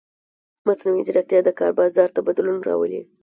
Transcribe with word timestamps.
مصنوعي 0.65 1.01
ځیرکتیا 1.07 1.39
د 1.43 1.49
کار 1.59 1.71
بازار 1.79 2.09
ته 2.15 2.19
بدلون 2.27 2.59
راولي. 2.67 3.01